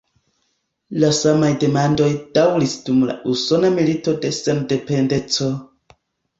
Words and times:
La 1.03 1.11
samaj 1.17 1.51
demandoj 1.65 2.07
daŭris 2.39 2.75
dum 2.89 3.05
la 3.11 3.19
Usona 3.35 3.73
Milito 3.79 4.19
de 4.27 4.35
Sendependeco. 4.41 5.55